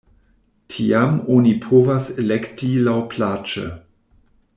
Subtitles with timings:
[0.75, 3.67] Tiam oni povas elekti laŭplaĉe.